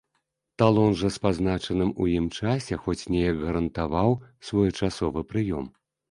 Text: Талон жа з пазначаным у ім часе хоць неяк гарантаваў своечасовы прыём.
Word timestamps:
Талон 0.61 0.93
жа 0.99 1.09
з 1.17 1.21
пазначаным 1.25 1.91
у 2.05 2.07
ім 2.19 2.25
часе 2.37 2.79
хоць 2.85 3.09
неяк 3.15 3.37
гарантаваў 3.41 4.09
своечасовы 4.49 5.23
прыём. 5.35 5.69